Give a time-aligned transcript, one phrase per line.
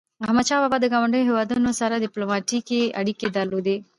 [0.25, 3.77] احمدشاه بابا د ګاونډیو هیوادونو سره ډیپلوماټيکي اړيکي درلودی.